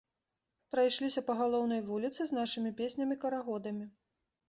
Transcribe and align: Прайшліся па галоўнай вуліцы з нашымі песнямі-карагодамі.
Прайшліся 0.75 1.23
па 1.27 1.35
галоўнай 1.43 1.85
вуліцы 1.91 2.21
з 2.33 2.41
нашымі 2.41 2.75
песнямі-карагодамі. 2.83 3.93